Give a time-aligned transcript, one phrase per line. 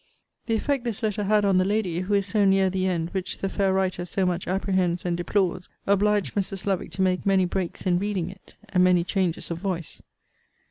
[0.47, 3.37] The effect this letter had on the lady, who is so near the end which
[3.37, 6.65] the fair writer so much apprehends and deplores, obliged Mrs.
[6.65, 10.01] Lovick to make many breaks in reading it, and many changes of voice.